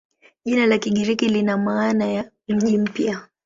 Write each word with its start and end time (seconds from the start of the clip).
Jina 0.45 0.65
la 0.65 0.77
Kigiriki 0.77 1.29
lina 1.29 1.57
maana 1.57 2.05
ya 2.05 2.31
"mji 2.47 2.77
mpya". 2.77 3.21